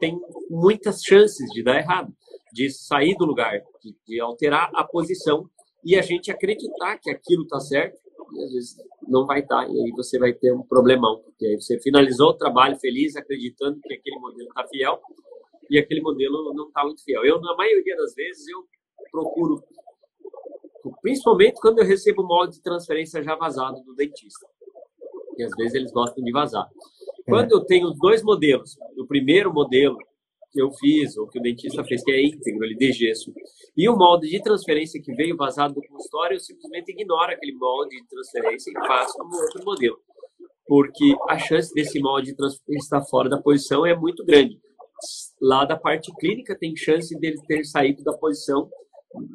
[0.00, 2.12] tem muitas chances de dar errado,
[2.52, 5.48] de sair do lugar, de, de alterar a posição
[5.84, 8.00] e a gente acreditar que aquilo está certo
[8.32, 8.76] e às vezes
[9.08, 12.34] não vai estar, e aí você vai ter um problemão, porque aí você finalizou o
[12.34, 15.00] trabalho feliz, acreditando que aquele modelo está fiel,
[15.68, 17.24] e aquele modelo não está muito fiel.
[17.24, 18.64] Eu, na maioria das vezes, eu
[19.10, 19.62] procuro,
[21.02, 24.46] principalmente quando eu recebo molde de transferência já vazado do dentista,
[25.26, 26.68] porque às vezes eles gostam de vazar.
[27.24, 29.98] Quando eu tenho dois modelos, o primeiro modelo
[30.52, 33.32] que eu fiz, ou que o dentista fez, que é íntegro, ele de gesso,
[33.76, 37.96] e o molde de transferência que veio vazado do consultório, eu simplesmente ignoro aquele molde
[37.96, 39.98] de transferência e faço um outro modelo.
[40.66, 44.58] Porque a chance desse molde de transferência estar fora da posição é muito grande.
[45.40, 48.68] Lá da parte clínica, tem chance dele ter saído da posição,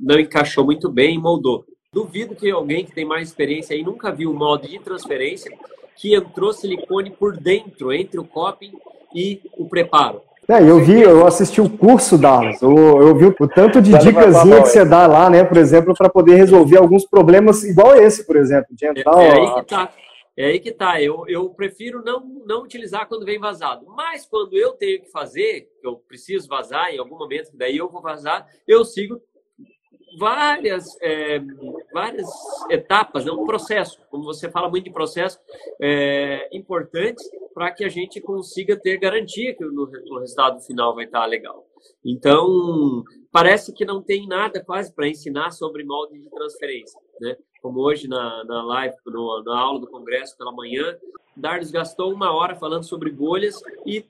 [0.02, 1.66] não encaixou muito bem e moldou.
[1.92, 5.52] Duvido que alguém que tem mais experiência aí nunca viu um molde de transferência
[5.98, 8.74] que entrou silicone por dentro, entre o coping
[9.16, 10.22] e o preparo.
[10.48, 14.44] É, eu vi, eu assisti o curso Dallas, eu, eu vi o tanto de dicas
[14.44, 18.36] que você dá lá, né, por exemplo, para poder resolver alguns problemas igual esse, por
[18.36, 19.20] exemplo, de entrar...
[19.24, 19.90] É, é aí que tá.
[20.38, 21.02] É aí que tá.
[21.02, 23.86] Eu, eu prefiro não, não utilizar quando vem vazado.
[23.88, 28.02] Mas quando eu tenho que fazer, eu preciso vazar em algum momento, daí eu vou
[28.02, 29.22] vazar, eu sigo
[30.18, 31.40] várias, é,
[31.94, 32.28] várias
[32.70, 33.32] etapas, né?
[33.32, 35.40] um processo, como você fala muito de processo,
[35.82, 37.24] é, importantes
[37.54, 41.66] para que a gente consiga ter garantia que no resultado final vai estar legal.
[42.04, 47.38] Então, parece que não tem nada quase para ensinar sobre molde de transferência, né?
[47.62, 50.98] Como hoje na, na live, no, na aula do congresso pela manhã,
[51.36, 54.06] Dardos gastou uma hora falando sobre bolhas e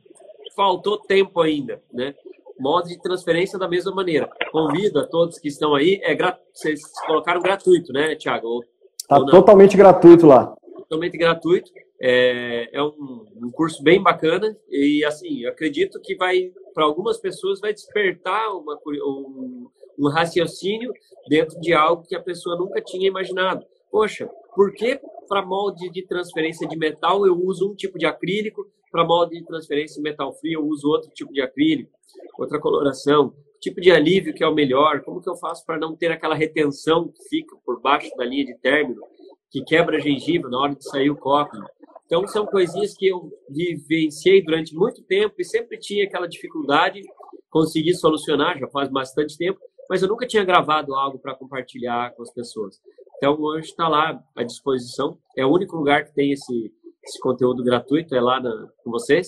[0.55, 2.15] faltou tempo ainda, né?
[2.59, 4.29] Modo de transferência da mesma maneira.
[4.51, 6.37] Convido a todos que estão aí, é gra...
[6.53, 8.63] vocês colocaram gratuito, né, Thiago?
[8.99, 10.55] Está totalmente gratuito lá.
[10.77, 11.71] Totalmente gratuito.
[12.01, 17.59] É, é um, um, curso bem bacana e, assim, acredito que vai, para algumas pessoas,
[17.59, 20.91] vai despertar uma, um, um raciocínio
[21.29, 23.65] dentro de algo que a pessoa nunca tinha imaginado.
[23.89, 28.67] Poxa, por que para molde de transferência de metal eu uso um tipo de acrílico,
[28.91, 31.95] para molde de transferência metal frio eu uso outro tipo de acrílico?
[32.37, 35.95] outra coloração, tipo de alívio que é o melhor, como que eu faço para não
[35.95, 39.01] ter aquela retenção que fica por baixo da linha de término,
[39.49, 41.57] que quebra a gengiva na hora de sair o copo.
[42.05, 47.01] Então, são coisinhas que eu vivenciei durante muito tempo e sempre tinha aquela dificuldade,
[47.49, 52.21] consegui solucionar, já faz bastante tempo, mas eu nunca tinha gravado algo para compartilhar com
[52.21, 52.79] as pessoas.
[53.17, 55.17] Então, hoje está lá à disposição.
[55.37, 56.71] É o único lugar que tem esse,
[57.05, 59.27] esse conteúdo gratuito, é lá na, com vocês.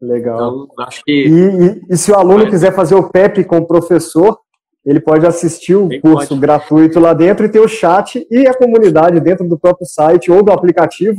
[0.00, 0.36] Legal.
[0.36, 1.12] Então, acho que...
[1.12, 2.50] E, e, e se o aluno Mas...
[2.50, 4.38] quiser fazer o PEP com o professor,
[4.84, 6.40] ele pode assistir o ele curso pode.
[6.40, 10.42] gratuito lá dentro e ter o chat e a comunidade dentro do próprio site ou
[10.42, 11.18] do aplicativo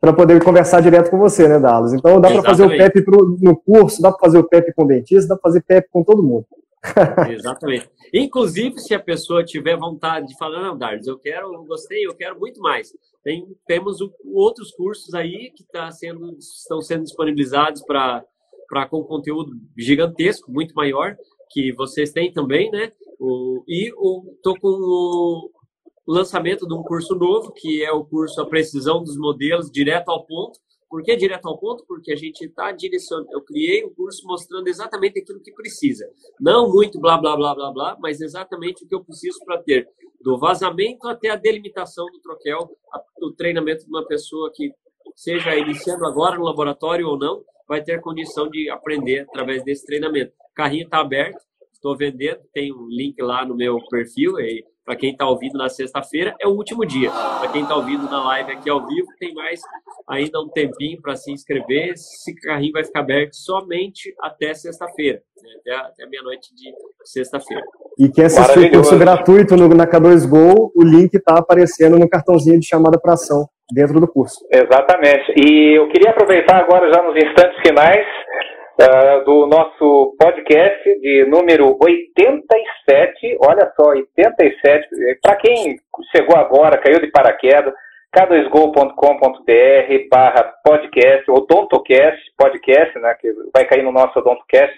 [0.00, 1.92] para poder conversar direto com você, né, Dallas?
[1.92, 4.84] Então dá para fazer o PEP pro, no curso, dá para fazer o PEP com
[4.84, 6.46] o dentista, dá para fazer PEP com todo mundo.
[7.30, 7.90] Exatamente.
[8.12, 12.14] Inclusive, se a pessoa tiver vontade de falar, não, Darles, eu quero, eu gostei, eu
[12.14, 12.92] quero muito mais.
[13.22, 18.24] Tem, temos o, outros cursos aí que tá sendo, estão sendo disponibilizados para
[18.88, 21.16] com conteúdo gigantesco, muito maior,
[21.50, 22.92] que vocês têm também, né?
[23.18, 23.88] O, e
[24.36, 25.50] estou com o
[26.06, 30.24] lançamento de um curso novo, que é o curso A Precisão dos Modelos, direto ao
[30.24, 30.58] ponto,
[30.90, 31.84] por que direto ao ponto?
[31.86, 33.28] Porque a gente está direcionando.
[33.32, 36.04] Eu criei um curso mostrando exatamente aquilo que precisa.
[36.40, 39.88] Não muito blá, blá, blá, blá, blá, mas exatamente o que eu preciso para ter.
[40.20, 42.76] Do vazamento até a delimitação do troquel,
[43.22, 44.72] o treinamento de uma pessoa que
[45.14, 50.32] seja iniciando agora no laboratório ou não, vai ter condição de aprender através desse treinamento.
[50.50, 51.40] O carrinho está aberto,
[51.72, 54.40] estou vendendo, tem um link lá no meu perfil,
[54.84, 57.10] para quem está ouvindo na sexta-feira, é o último dia.
[57.10, 59.60] Para quem está ouvindo na live aqui ao vivo, tem mais
[60.08, 61.90] ainda um tempinho para se inscrever.
[61.90, 65.50] Esse carrinho vai ficar aberto somente até sexta-feira, né?
[65.60, 66.72] até, até meia-noite de
[67.04, 67.62] sexta-feira.
[67.98, 72.58] E quem assistiu o curso gratuito no, na K2Go, o link está aparecendo no cartãozinho
[72.58, 74.44] de chamada para ação dentro do curso.
[74.50, 75.32] Exatamente.
[75.36, 78.06] E eu queria aproveitar agora, já nos instantes finais,
[78.78, 83.38] uh, do nosso podcast de número 87.
[83.40, 84.88] Olha só, 87.
[85.22, 85.80] Para quem
[86.14, 87.74] chegou agora, caiu de paraquedas,
[88.16, 94.74] k2go.com.br barra podcast, odontocast, podcast, né, que vai cair no nosso odontocast.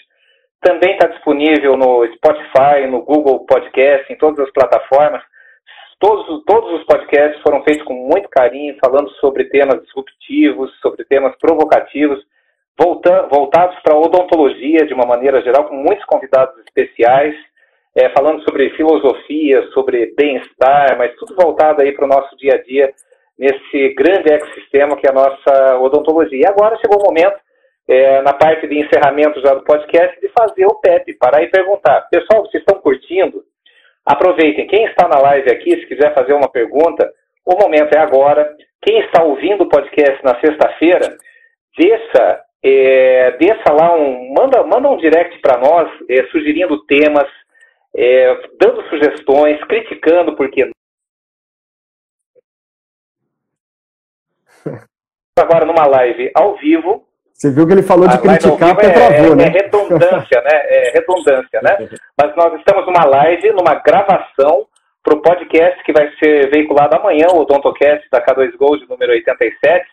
[0.61, 5.23] Também está disponível no Spotify, no Google Podcast, em todas as plataformas.
[5.99, 11.37] Todos, todos os podcasts foram feitos com muito carinho, falando sobre temas disruptivos, sobre temas
[11.39, 12.19] provocativos
[13.31, 17.35] voltados para a odontologia de uma maneira geral, com muitos convidados especiais,
[17.95, 22.63] é, falando sobre filosofia, sobre bem-estar, mas tudo voltado aí para o nosso dia a
[22.63, 22.93] dia
[23.39, 26.41] nesse grande ecossistema que é a nossa odontologia.
[26.41, 27.39] E agora chegou o momento,
[27.89, 32.03] é, na parte de encerramento já do podcast, de fazer o PEP, parar e perguntar.
[32.11, 33.43] Pessoal, vocês estão curtindo?
[34.07, 34.67] Aproveitem.
[34.67, 37.11] Quem está na live aqui, se quiser fazer uma pergunta,
[37.45, 38.57] o momento é agora.
[38.81, 41.17] Quem está ouvindo o podcast na sexta-feira,
[41.77, 47.29] deixa é, deixa lá um, manda, manda um direct para nós, é, sugerindo temas,
[47.95, 50.71] é, dando sugestões, criticando, porque
[55.39, 57.05] agora numa live ao vivo.
[57.33, 59.45] Você viu que ele falou de criticar porque é, travou, é, né?
[59.45, 60.51] É redundância, né?
[60.53, 61.89] É redundância, né?
[62.17, 64.67] Mas nós estamos numa live, numa gravação
[65.03, 69.85] para o podcast que vai ser veiculado amanhã, o Odontocast da K2 Gold número 87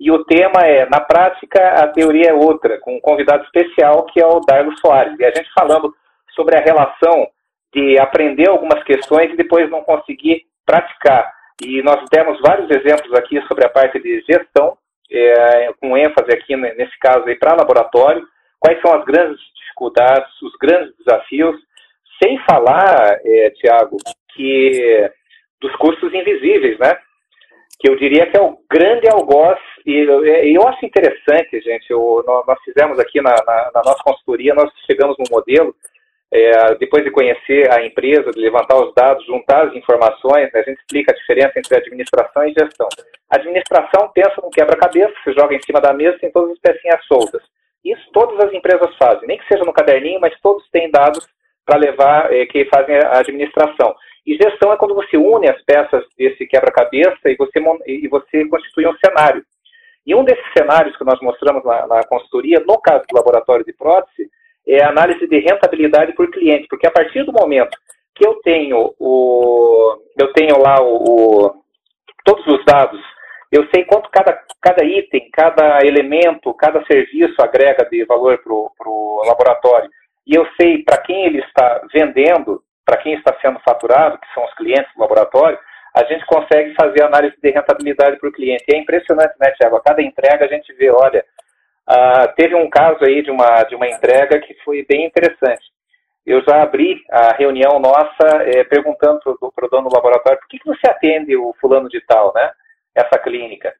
[0.00, 4.18] e o tema é, na prática, a teoria é outra, com um convidado especial que
[4.18, 5.18] é o Darlo Soares.
[5.18, 5.94] E a gente falando
[6.34, 7.28] sobre a relação
[7.74, 11.30] de aprender algumas questões e depois não conseguir praticar.
[11.62, 14.78] E nós demos vários exemplos aqui sobre a parte de gestão,
[15.12, 18.26] é, com ênfase aqui nesse caso aí para laboratório,
[18.58, 21.60] quais são as grandes dificuldades, os grandes desafios,
[22.22, 23.98] sem falar, é, Tiago,
[24.34, 25.10] que
[25.60, 26.96] dos custos invisíveis, né?
[27.80, 32.24] que eu diria que é o grande algoz, e eu, eu acho interessante, gente, eu,
[32.26, 35.74] nós fizemos aqui na, na, na, nossa consultoria, nós chegamos no modelo,
[36.32, 40.62] é, depois de conhecer a empresa, de levantar os dados, juntar as informações, né, a
[40.62, 42.88] gente explica a diferença entre administração e gestão.
[43.28, 47.04] A administração pensa no quebra-cabeça, você joga em cima da mesa, tem todas as pecinhas
[47.06, 47.42] soltas.
[47.84, 51.26] Isso todas as empresas fazem, nem que seja no caderninho, mas todos têm dados
[51.64, 53.94] para levar, é, que fazem a administração.
[54.26, 58.86] E gestão é quando você une as peças desse quebra-cabeça e você, e você constitui
[58.86, 59.44] um cenário.
[60.06, 63.72] E um desses cenários que nós mostramos na, na consultoria, no caso do laboratório de
[63.72, 64.30] prótese,
[64.66, 67.76] é a análise de rentabilidade por cliente, porque a partir do momento
[68.14, 71.62] que eu tenho o, eu tenho lá o, o
[72.24, 73.00] todos os dados,
[73.50, 78.52] eu sei quanto cada, cada item, cada elemento, cada serviço agrega de valor para
[78.88, 79.90] o laboratório,
[80.26, 84.44] e eu sei para quem ele está vendendo, para quem está sendo faturado, que são
[84.44, 85.58] os clientes do laboratório,
[85.94, 88.64] a gente consegue fazer análise de rentabilidade para o cliente.
[88.68, 89.76] E é impressionante, né, Tiago?
[89.76, 91.24] A cada entrega a gente vê, olha,
[91.88, 95.64] uh, teve um caso aí de uma, de uma entrega que foi bem interessante.
[96.24, 99.20] Eu já abri a reunião nossa é, perguntando
[99.54, 102.50] para o dono do laboratório por que, que você atende o fulano de tal, né?
[102.94, 103.74] Essa clínica.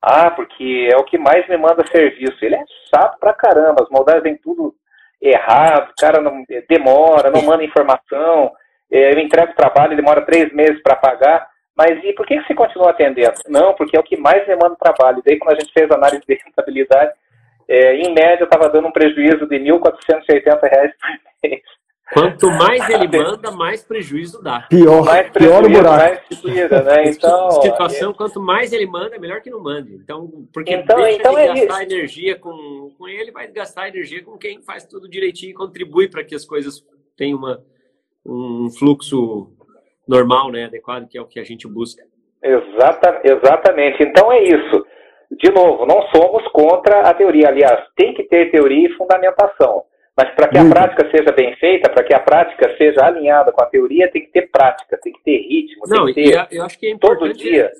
[0.00, 2.42] Ah, porque é o que mais me manda serviço.
[2.42, 4.74] Ele é chato pra caramba, as moldagens vêm tudo
[5.20, 8.52] errado, o cara não demora, não manda informação,
[8.90, 12.90] eu entrego o trabalho, demora três meses para pagar, mas e por que você continua
[12.90, 13.34] atendendo?
[13.48, 15.22] Não, porque é o que mais demanda trabalho.
[15.24, 17.12] Daí, quando a gente fez a análise de rentabilidade,
[17.68, 20.70] é, em média, estava dando um prejuízo de R$ 1.480 por
[21.42, 21.62] mês.
[22.12, 24.66] Quanto mais ele manda, mais prejuízo dá.
[24.68, 26.20] Pior, mais pior o buraco.
[26.28, 27.04] Mais tira, né?
[27.10, 28.14] Então, situação, é...
[28.14, 29.94] quanto mais ele manda, é melhor que não mande.
[29.94, 31.94] Então, porque então, deixa então de é gastar isso.
[31.94, 36.24] energia com, com ele, vai gastar energia com quem faz tudo direitinho e contribui para
[36.24, 36.84] que as coisas
[37.16, 37.62] tenham uma,
[38.24, 39.50] um fluxo
[40.06, 42.02] normal, né, adequado, que é o que a gente busca.
[42.42, 44.02] Exata, exatamente.
[44.02, 44.86] Então é isso.
[45.30, 47.48] De novo, não somos contra a teoria.
[47.48, 49.84] Aliás, tem que ter teoria e fundamentação.
[50.16, 53.62] Mas para que a prática seja bem feita, para que a prática seja alinhada com
[53.62, 56.64] a teoria, tem que ter prática, tem que ter ritmo, não, tem que ter eu
[56.64, 57.70] acho que é todo dia.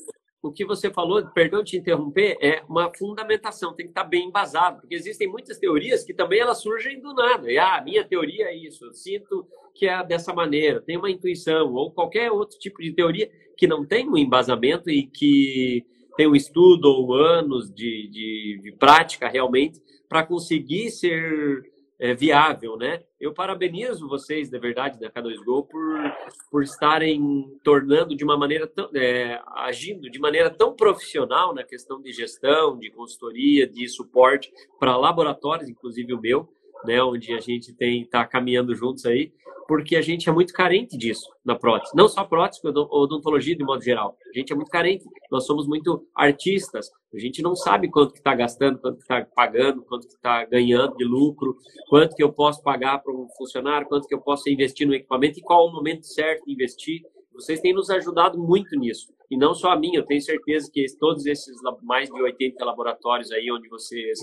[0.43, 4.81] O que você falou, perdão te interromper, é uma fundamentação, tem que estar bem embasado,
[4.81, 7.51] porque existem muitas teorias que também elas surgem do nada.
[7.51, 9.47] E, ah, minha teoria é isso, eu sinto
[9.81, 13.83] que é dessa maneira, tem uma intuição, ou qualquer outro tipo de teoria que não
[13.83, 15.87] tem um embasamento e que
[16.19, 21.63] tem um estudo ou anos de, de, de prática realmente para conseguir ser
[21.99, 23.03] é, viável, né?
[23.19, 26.15] Eu parabenizo vocês, de verdade, da K2Go, por,
[26.51, 32.03] por estarem tornando de uma maneira tão, é, agindo de maneira tão profissional na questão
[32.03, 36.47] de gestão, de consultoria, de suporte para laboratórios, inclusive o meu,
[36.85, 39.33] né, onde a gente tem tá caminhando juntos aí,
[39.71, 41.93] porque a gente é muito carente disso na prótese.
[41.95, 44.17] Não só prótese, odontologia de modo geral.
[44.35, 45.05] A gente é muito carente.
[45.31, 46.91] Nós somos muito artistas.
[47.15, 50.45] A gente não sabe quanto que está gastando, quanto que está pagando, quanto que está
[50.45, 51.57] ganhando de lucro,
[51.89, 55.39] quanto que eu posso pagar para um funcionário, quanto que eu posso investir no equipamento
[55.39, 57.03] e qual o momento certo de investir.
[57.33, 59.15] Vocês têm nos ajudado muito nisso.
[59.31, 63.31] E não só a mim, eu tenho certeza que todos esses mais de 80 laboratórios
[63.31, 64.19] aí onde vocês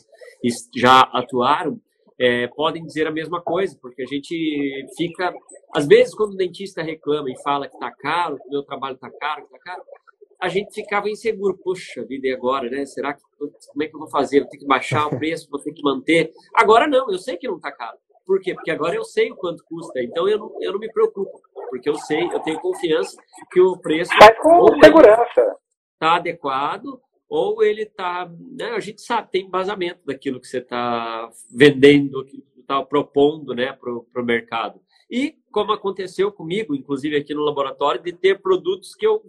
[0.76, 1.80] já atuaram,
[2.20, 5.34] é, podem dizer a mesma coisa, porque a gente fica.
[5.74, 8.96] Às vezes, quando o dentista reclama e fala que está caro, que o meu trabalho
[8.96, 9.84] está caro, que está caro,
[10.40, 11.58] a gente ficava inseguro.
[11.58, 12.86] Poxa vida, e agora, né?
[12.86, 13.22] Será que.
[13.38, 14.42] Como é que eu vou fazer?
[14.42, 16.32] Vou ter que baixar o preço, vou ter que manter.
[16.56, 17.98] Agora não, eu sei que não está caro.
[18.26, 18.54] Por quê?
[18.54, 21.88] Porque agora eu sei o quanto custa, então eu não, eu não me preocupo, porque
[21.88, 23.16] eu sei, eu tenho confiança
[23.50, 24.12] que o preço.
[24.20, 25.56] Mas com segurança.
[25.94, 27.00] Está adequado,
[27.30, 28.30] ou ele está.
[28.58, 33.74] Né, a gente sabe, tem embasamento daquilo que você está vendendo, que está propondo né,
[33.74, 34.80] para o mercado.
[35.10, 39.24] E como aconteceu comigo, inclusive aqui no laboratório, de ter produtos que eu,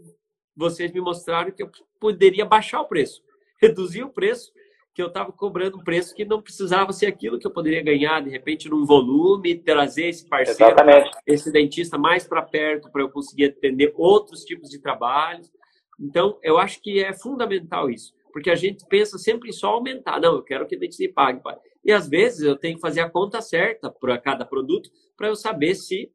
[0.56, 3.22] vocês me mostraram que eu poderia baixar o preço,
[3.62, 4.52] reduzir o preço,
[4.98, 8.20] que eu estava cobrando um preço que não precisava ser aquilo que eu poderia ganhar,
[8.20, 11.10] de repente, num volume, trazer esse parceiro, Exatamente.
[11.24, 15.52] esse dentista mais para perto para eu conseguir atender outros tipos de trabalhos.
[15.98, 20.20] Então, eu acho que é fundamental isso, porque a gente pensa sempre em só aumentar.
[20.20, 21.42] Não, eu quero que a gente pague.
[21.42, 21.56] Pai.
[21.84, 25.34] E às vezes eu tenho que fazer a conta certa para cada produto para eu
[25.34, 26.10] saber se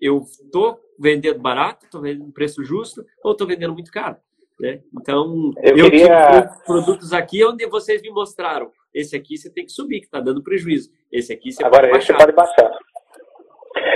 [0.00, 4.16] eu estou vendendo barato, estou vendendo preço justo ou estou vendendo muito caro.
[4.60, 4.82] Né?
[5.00, 6.48] Então, eu, eu queria...
[6.66, 8.70] produtos aqui onde vocês me mostraram.
[8.92, 10.90] Esse aqui você tem que subir, que está dando prejuízo.
[11.10, 12.14] Esse aqui você Agora, pode baixar.
[12.14, 12.78] Você pode baixar.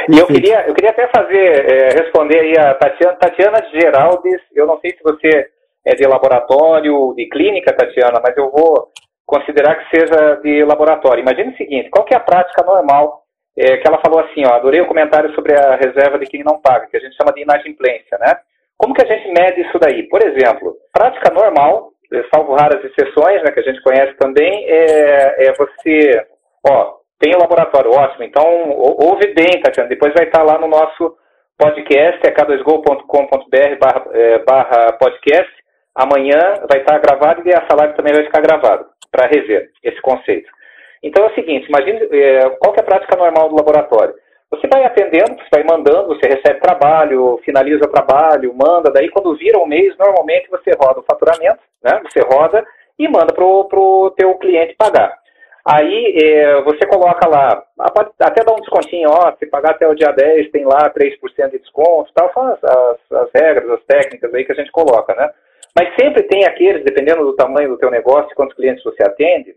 [0.08, 4.66] E eu queria, eu queria até fazer, é, responder aí a Tatiana, Tatiana Geraldes, eu
[4.66, 5.48] não sei se você
[5.84, 8.88] é de laboratório, de clínica, Tatiana, mas eu vou
[9.26, 11.22] considerar que seja de laboratório.
[11.22, 13.22] Imagine o seguinte, qual que é a prática normal,
[13.58, 16.60] é, que ela falou assim, ó, adorei o comentário sobre a reserva de quem não
[16.60, 18.38] paga, que a gente chama de inadimplência, né?
[18.78, 20.04] Como que a gente mede isso daí?
[20.08, 21.90] Por exemplo, prática normal,
[22.32, 26.26] salvo raras exceções, né, que a gente conhece também, é, é você,
[26.68, 28.24] ó, tem o laboratório, ótimo.
[28.24, 29.88] Então, ouve bem, Tatiana.
[29.88, 31.16] Depois vai estar lá no nosso
[31.58, 35.50] podcast, é k2go.com.br barra, é, barra podcast.
[35.94, 36.38] Amanhã
[36.70, 40.50] vai estar gravado e essa live também vai ficar gravada, para rever esse conceito.
[41.02, 44.14] Então é o seguinte, imagine é, qual é a prática normal do laboratório.
[44.50, 49.36] Você vai atendendo, você vai mandando, você recebe trabalho, finaliza o trabalho, manda, daí quando
[49.36, 52.00] vira um mês, normalmente você roda o faturamento, né?
[52.04, 52.64] Você roda
[52.98, 55.16] e manda para o teu cliente pagar.
[55.68, 57.60] Aí é, você coloca lá,
[58.20, 61.58] até dá um descontinho, ó, se pagar até o dia 10 tem lá 3% de
[61.58, 65.28] desconto, tal, são as, as, as, regras, as técnicas aí que a gente coloca, né?
[65.76, 69.56] Mas sempre tem aqueles, dependendo do tamanho do teu negócio, quantos clientes você atende,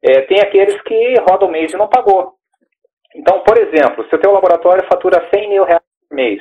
[0.00, 2.34] é, tem aqueles que rodam o mês e não pagou.
[3.16, 6.40] Então, por exemplo, se o teu laboratório fatura 100 mil reais por mês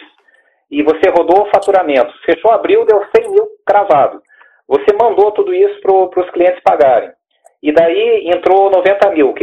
[0.70, 4.22] e você rodou o faturamento, fechou abril, deu 100 mil cravado.
[4.68, 7.16] Você mandou tudo isso para os clientes pagarem.
[7.68, 9.36] E daí entrou 90 mil.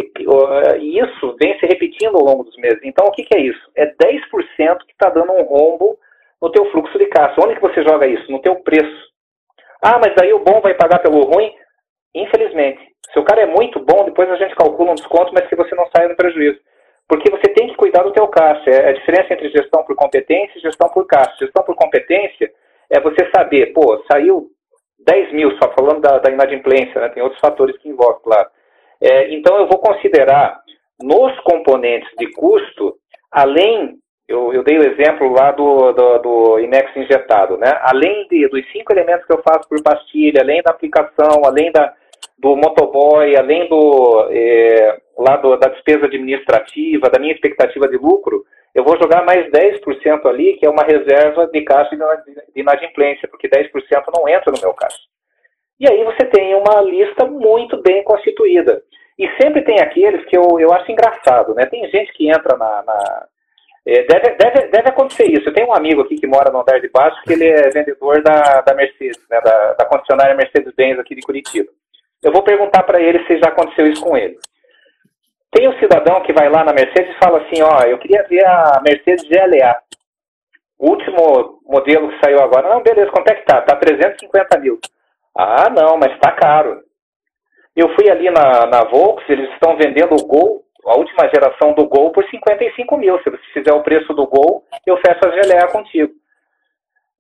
[0.80, 2.80] E isso vem se repetindo ao longo dos meses.
[2.82, 3.70] Então, o que, que é isso?
[3.76, 5.98] É 10% que está dando um rombo
[6.40, 7.38] no teu fluxo de caixa.
[7.38, 8.32] Onde que você joga isso?
[8.32, 9.12] No teu preço.
[9.82, 11.52] Ah, mas daí o bom vai pagar pelo ruim?
[12.14, 12.80] Infelizmente.
[13.12, 15.74] Se o cara é muito bom, depois a gente calcula um desconto, mas que você
[15.74, 16.58] não saia no prejuízo.
[17.06, 18.70] porque você tem que cuidar do teu caixa.
[18.70, 21.36] É a diferença entre gestão por competência e gestão por caixa.
[21.38, 22.50] Gestão por competência
[22.88, 24.48] é você saber, pô, saiu
[25.06, 27.08] 10 mil, só falando da, da inadimplência, né?
[27.08, 28.48] tem outros fatores que envolvem, claro.
[29.00, 30.60] É, então eu vou considerar
[31.02, 32.96] nos componentes de custo,
[33.30, 33.96] além,
[34.28, 37.78] eu, eu dei o exemplo lá do, do, do INEX injetado, né?
[37.82, 41.92] além de, dos cinco elementos que eu faço por pastilha, além da aplicação, além da,
[42.38, 48.44] do motoboy, além do, é, lá do, da despesa administrativa, da minha expectativa de lucro,
[48.74, 53.48] eu vou jogar mais 10% ali, que é uma reserva de caixa de inadimplência, porque
[53.48, 53.70] 10%
[54.12, 54.98] não entra no meu caixa.
[55.78, 58.82] E aí você tem uma lista muito bem constituída.
[59.18, 61.66] E sempre tem aqueles que eu, eu acho engraçado, né?
[61.66, 62.82] Tem gente que entra na.
[62.82, 63.26] na
[63.86, 65.48] é, deve, deve, deve acontecer isso.
[65.48, 68.22] Eu tenho um amigo aqui que mora no andar de baixo, que ele é vendedor
[68.22, 69.40] da, da Mercedes, né?
[69.40, 71.70] da, da concessionária Mercedes-Benz aqui de Curitiba.
[72.22, 74.36] Eu vou perguntar para ele se já aconteceu isso com ele.
[75.54, 78.44] Tem um cidadão que vai lá na Mercedes e fala assim, ó, eu queria ver
[78.44, 79.76] a Mercedes GLA.
[80.76, 82.68] O último modelo que saiu agora.
[82.68, 83.62] Não, beleza, quanto é que tá?
[83.62, 84.80] Tá 350 mil.
[85.36, 86.82] Ah, não, mas tá caro.
[87.76, 91.86] Eu fui ali na, na Volks, eles estão vendendo o Gol, a última geração do
[91.86, 93.16] Gol, por 55 mil.
[93.22, 96.12] Se você fizer o preço do Gol, eu fecho a GLA contigo.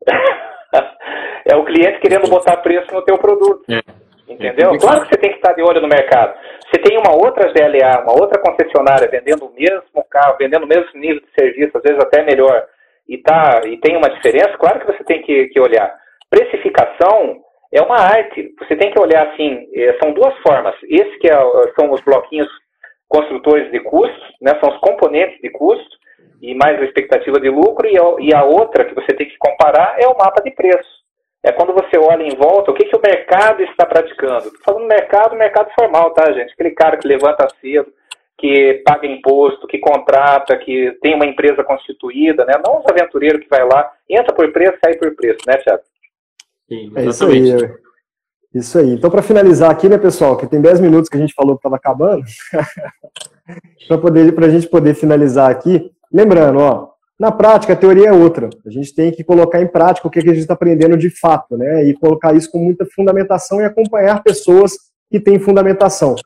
[1.46, 3.64] é o cliente querendo botar preço no teu produto.
[3.70, 4.03] É.
[4.28, 4.78] Entendeu?
[4.78, 6.34] Claro que você tem que estar de olho no mercado.
[6.66, 10.88] Você tem uma outra GLA, uma outra concessionária vendendo o mesmo carro, vendendo o mesmo
[10.94, 12.66] nível de serviço, às vezes até melhor,
[13.06, 15.94] e, tá, e tem uma diferença, claro que você tem que, que olhar.
[16.30, 18.54] Precificação é uma arte.
[18.60, 20.74] Você tem que olhar assim, eh, são duas formas.
[20.84, 21.36] Esse que é,
[21.78, 22.48] são os bloquinhos
[23.06, 25.98] construtores de custos, né, são os componentes de custo,
[26.40, 29.36] e mais a expectativa de lucro, e a, e a outra que você tem que
[29.38, 31.03] comparar é o mapa de preço
[31.44, 34.46] é quando você olha em volta, o que, que o mercado está praticando.
[34.46, 36.54] Estou falando mercado, mercado formal, tá, gente?
[36.54, 37.92] Aquele cara que levanta cedo,
[38.38, 42.54] que paga imposto, que contrata, que tem uma empresa constituída, né?
[42.64, 45.82] Não os aventureiros que vai lá, entra por preço, sai por preço, né, Tiago?
[46.66, 47.52] Sim, é isso aí.
[47.52, 47.84] É.
[48.54, 48.90] Isso aí.
[48.90, 51.58] Então, para finalizar aqui, né, pessoal, que tem 10 minutos que a gente falou que
[51.58, 52.24] estava acabando,
[54.34, 58.50] para a gente poder finalizar aqui, lembrando, ó, na prática, a teoria é outra.
[58.66, 61.56] A gente tem que colocar em prática o que a gente está aprendendo de fato,
[61.56, 61.84] né?
[61.84, 64.72] E colocar isso com muita fundamentação e acompanhar pessoas
[65.10, 66.16] que têm fundamentação.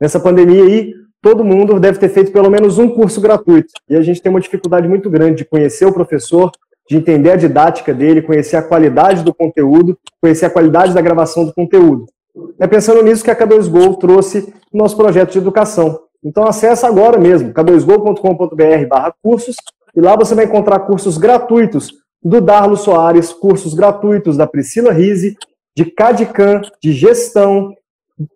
[0.00, 0.92] Nessa pandemia aí,
[1.22, 3.68] todo mundo deve ter feito pelo menos um curso gratuito.
[3.88, 6.50] E a gente tem uma dificuldade muito grande de conhecer o professor,
[6.88, 11.46] de entender a didática dele, conhecer a qualidade do conteúdo, conhecer a qualidade da gravação
[11.46, 12.04] do conteúdo.
[12.60, 16.00] É pensando nisso que a K2Go trouxe no nosso projeto de educação.
[16.22, 19.56] Então acessa agora mesmo, k2go.com.br barra cursos
[19.96, 21.92] e lá você vai encontrar cursos gratuitos
[22.22, 25.36] do Darlo Soares, cursos gratuitos da Priscila Rise,
[25.76, 27.74] de CADCAM, de gestão.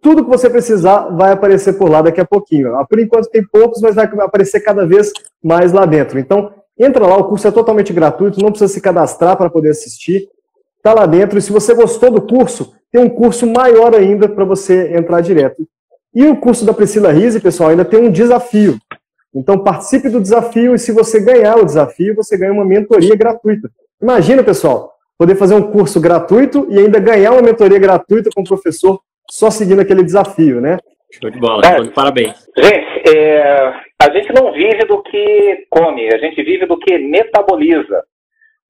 [0.03, 2.77] Tudo que você precisar vai aparecer por lá daqui a pouquinho.
[2.77, 5.11] Ah, por enquanto tem poucos, mas vai aparecer cada vez
[5.43, 6.19] mais lá dentro.
[6.19, 10.29] Então, entra lá, o curso é totalmente gratuito, não precisa se cadastrar para poder assistir.
[10.77, 11.39] Está lá dentro.
[11.39, 15.67] E se você gostou do curso, tem um curso maior ainda para você entrar direto.
[16.15, 18.79] E o curso da Priscila Rise, pessoal, ainda tem um desafio.
[19.39, 23.71] Então participe do desafio e se você ganhar o desafio, você ganha uma mentoria gratuita.
[24.03, 28.49] Imagina, pessoal, poder fazer um curso gratuito e ainda ganhar uma mentoria gratuita com o
[28.49, 30.79] professor só seguindo aquele desafio, né?
[31.13, 32.35] Show de bola, é, parabéns.
[32.57, 33.73] Gente, é,
[34.03, 38.03] a gente não vive do que come, a gente vive do que metaboliza.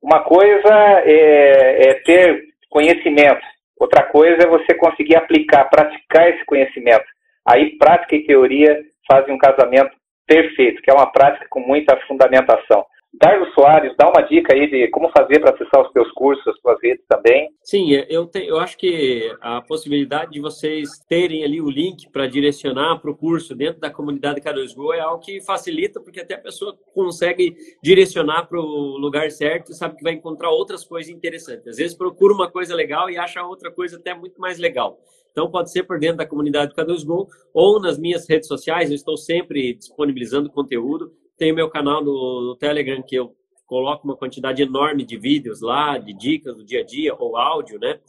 [0.02, 3.40] Uma coisa é, é ter conhecimento,
[3.80, 7.04] outra coisa é você conseguir aplicar, praticar esse conhecimento.
[7.44, 8.78] Aí prática e teoria
[9.10, 9.97] fazem um casamento
[10.28, 12.84] perfeito, que é uma prática com muita fundamentação.
[13.14, 16.60] Dardo Soares, dá uma dica aí de como fazer para acessar os teus cursos, as
[16.60, 17.48] tuas redes também.
[17.62, 22.26] Sim, eu, te, eu acho que a possibilidade de vocês terem ali o link para
[22.26, 26.34] direcionar para o curso dentro da comunidade Carlos Go é algo que facilita, porque até
[26.34, 31.10] a pessoa consegue direcionar para o lugar certo e sabe que vai encontrar outras coisas
[31.10, 31.66] interessantes.
[31.66, 34.98] Às vezes procura uma coisa legal e acha outra coisa até muito mais legal.
[35.30, 38.90] Então, pode ser por dentro da comunidade do K2Go ou nas minhas redes sociais.
[38.90, 41.12] Eu estou sempre disponibilizando conteúdo.
[41.38, 43.34] Tem o meu canal no, no Telegram que eu
[43.66, 47.78] coloco uma quantidade enorme de vídeos lá, de dicas do dia a dia ou áudio,
[47.78, 48.00] né?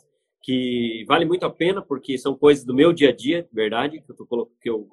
[0.42, 4.12] Que vale muito a pena porque são coisas do meu dia a dia, verdade, que
[4.12, 4.88] eu, tô, que eu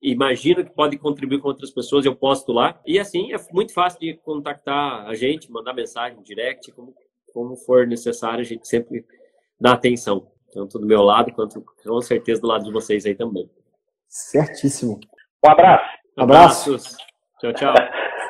[0.00, 2.80] imagino que pode contribuir com outras pessoas, eu posto lá.
[2.86, 6.94] E assim, é muito fácil de contactar a gente, mandar mensagem, direct, como,
[7.34, 9.04] como for necessário, a gente sempre
[9.60, 13.50] dá atenção tanto do meu lado quanto com certeza do lado de vocês aí também.
[14.08, 14.98] Certíssimo.
[15.44, 15.98] Um abraço.
[16.16, 17.05] Um abraço.
[17.38, 17.74] Tchau, tchau.